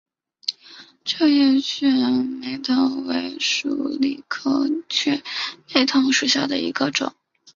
[1.05, 5.21] 皱叶雀梅藤为鼠李科雀
[5.75, 7.13] 梅藤属下的一个种。